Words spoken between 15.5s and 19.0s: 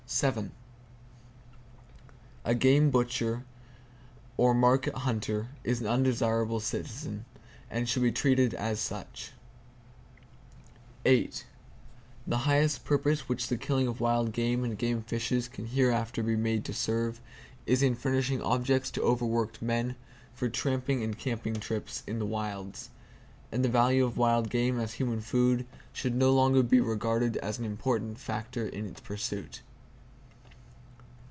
hereafter be made to serve is in furnishing objects